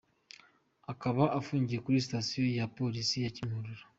Akaba 0.91 1.23
afungiye 1.39 1.79
kuri 1.85 2.05
station 2.07 2.47
ya 2.59 2.65
Polisi 2.77 3.15
ya 3.23 3.31
Kimihurura. 3.35 3.83